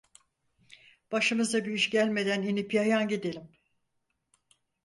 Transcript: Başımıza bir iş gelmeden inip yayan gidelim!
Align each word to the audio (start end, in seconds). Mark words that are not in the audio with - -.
Başımıza 1.11 1.65
bir 1.65 1.71
iş 1.71 1.89
gelmeden 1.89 2.41
inip 2.41 2.73
yayan 2.73 3.07
gidelim! 3.07 3.49